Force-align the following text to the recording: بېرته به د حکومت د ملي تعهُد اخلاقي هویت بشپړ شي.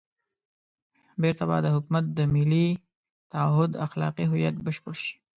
بېرته 1.21 1.43
به 1.49 1.57
د 1.61 1.67
حکومت 1.75 2.05
د 2.11 2.19
ملي 2.33 2.67
تعهُد 3.31 3.71
اخلاقي 3.85 4.25
هویت 4.27 4.55
بشپړ 4.65 4.93
شي. 5.03 5.13